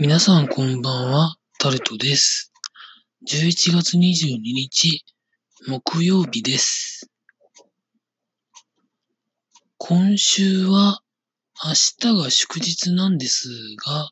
[0.00, 2.52] 皆さんこんばんは、タルトです。
[3.28, 5.04] 11月22日、
[5.66, 7.10] 木曜日です。
[9.76, 11.00] 今週は
[11.64, 13.48] 明日が祝日なんです
[13.84, 14.10] が、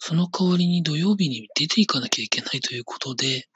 [0.00, 3.46] その代わりに土曜日に出ていかなきゃいけないということで、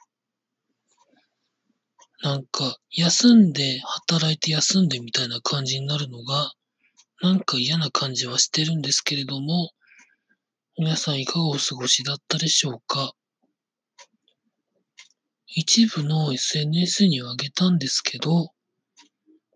[2.21, 6.53] なんか休んで働いて休んでみたいな感じになるのが、
[7.21, 9.71] なんか嫌な感じはしてるんですけれども、
[10.75, 13.13] 皆さんいかがお過ごしだったでしょうか？
[15.45, 18.49] 一部の SNS にはあげたんですけど、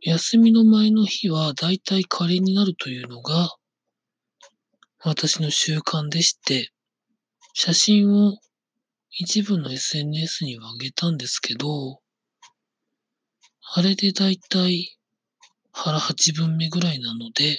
[0.02, 3.56] 休みの前の日はだいたいカレーになるというのが
[5.04, 6.70] 私の習慣でして、
[7.54, 8.38] 写真を
[9.10, 12.00] 一部の SNS にはあげたんですけど、
[13.74, 15.00] あれでだいたい
[15.72, 17.58] 腹8分目ぐらいなので、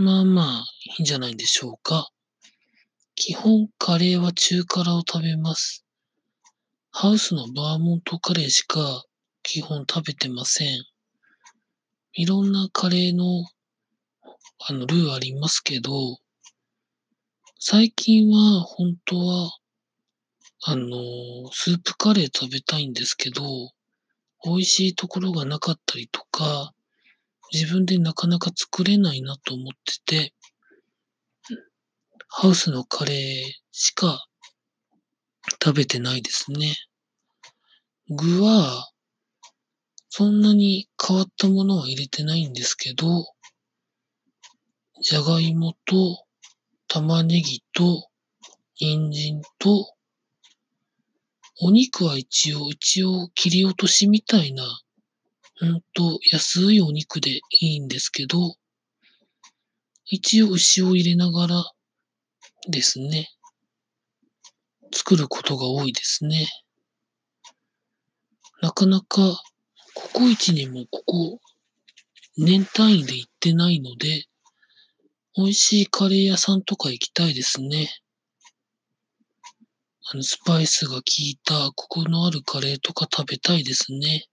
[0.00, 2.08] まあまあいいんじゃないでしょうか。
[3.16, 5.84] 基本カレーは中辛を食べます。
[6.92, 9.02] ハウスのバーモントカレーしか
[9.42, 10.84] 基本食べてません。
[12.12, 13.44] いろんなカレーの
[14.68, 15.90] あのルーありますけど、
[17.58, 19.50] 最近は本当は
[20.62, 23.42] あのスープカレー食べたいんですけど、
[24.44, 26.72] 美味しいところがなかったりとか、
[27.52, 29.72] 自分でなかなか作れないなと思っ
[30.06, 30.34] てて、
[32.28, 34.26] ハウスのカレーしか
[35.62, 36.76] 食べてないですね。
[38.10, 38.90] 具は、
[40.10, 43.26] そんなに変わったものは入れてないんですけど、
[45.02, 46.24] じゃがいもと、
[46.88, 48.08] 玉ねぎと、
[48.76, 49.94] 人参と、
[51.60, 54.64] お肉は一応、一応切り落としみたいな、
[55.60, 58.56] ほんと安いお肉でいいんですけど、
[60.06, 61.72] 一応牛を入れながら
[62.68, 63.28] ですね、
[64.92, 66.48] 作ることが多いですね。
[68.62, 69.42] なかなか、
[69.94, 71.40] ココイチにもここ、
[72.36, 74.26] 年単位で行ってないので、
[75.36, 77.90] 美味しいカレー屋さんとか行きたいですね。
[80.10, 84.26] あの、スパイスが効いたコクのあるカレーとか食べたいですね。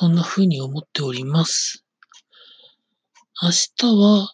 [0.00, 1.84] そんな風に思っております。
[3.42, 4.32] 明日は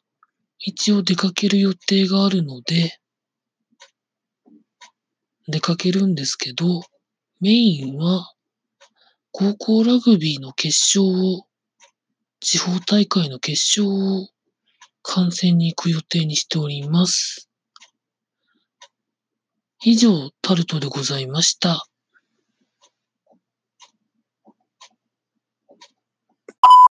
[0.61, 3.01] 一応出かける予定があるので、
[5.49, 6.83] 出かけるんですけど、
[7.41, 8.33] メインは
[9.33, 11.49] 高校ラグビーの決勝を、
[12.39, 14.29] 地方大会の決勝を
[15.03, 17.51] 観戦に行く予定にしております。
[19.83, 21.89] 以上、タルトでございました。